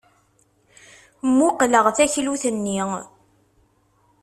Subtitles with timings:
[1.27, 2.79] Mmuqqleɣ taklut-nni.